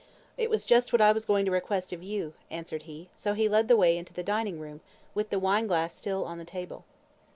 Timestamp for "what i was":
0.91-1.27